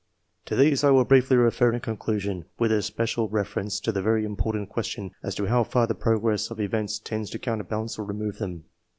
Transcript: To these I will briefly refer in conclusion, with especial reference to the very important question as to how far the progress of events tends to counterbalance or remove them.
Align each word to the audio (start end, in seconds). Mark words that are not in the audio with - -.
To 0.45 0.55
these 0.55 0.83
I 0.83 0.89
will 0.89 1.05
briefly 1.05 1.37
refer 1.37 1.71
in 1.71 1.79
conclusion, 1.79 2.45
with 2.57 2.71
especial 2.71 3.29
reference 3.29 3.79
to 3.81 3.91
the 3.91 4.01
very 4.01 4.25
important 4.25 4.69
question 4.69 5.11
as 5.21 5.35
to 5.35 5.45
how 5.45 5.63
far 5.63 5.85
the 5.85 5.93
progress 5.93 6.49
of 6.49 6.59
events 6.59 6.97
tends 6.97 7.29
to 7.29 7.37
counterbalance 7.37 7.99
or 7.99 8.03
remove 8.05 8.39
them. 8.39 8.63